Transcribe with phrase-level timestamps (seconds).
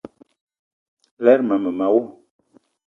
[1.23, 2.01] Lerma mema wo.